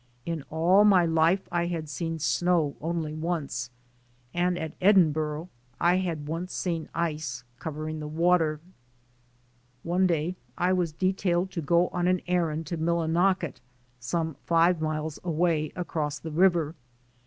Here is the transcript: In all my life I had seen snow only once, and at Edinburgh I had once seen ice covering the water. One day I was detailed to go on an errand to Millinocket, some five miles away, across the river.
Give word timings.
In 0.25 0.41
all 0.49 0.83
my 0.83 1.05
life 1.05 1.47
I 1.51 1.67
had 1.67 1.87
seen 1.87 2.17
snow 2.17 2.75
only 2.81 3.13
once, 3.13 3.69
and 4.33 4.57
at 4.57 4.73
Edinburgh 4.81 5.47
I 5.79 5.97
had 5.97 6.27
once 6.27 6.53
seen 6.55 6.89
ice 6.95 7.43
covering 7.59 7.99
the 7.99 8.07
water. 8.07 8.59
One 9.83 10.07
day 10.07 10.37
I 10.57 10.73
was 10.73 10.91
detailed 10.91 11.51
to 11.51 11.61
go 11.61 11.89
on 11.89 12.07
an 12.07 12.21
errand 12.25 12.65
to 12.65 12.77
Millinocket, 12.79 13.61
some 13.99 14.37
five 14.47 14.81
miles 14.81 15.19
away, 15.23 15.71
across 15.75 16.17
the 16.17 16.31
river. 16.31 16.73